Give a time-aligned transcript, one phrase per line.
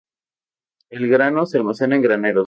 [0.89, 2.39] El grano se almacena en graneros.